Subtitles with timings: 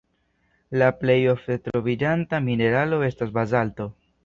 [0.81, 3.91] La plej ofte troviĝanta mineralo estas bazalto.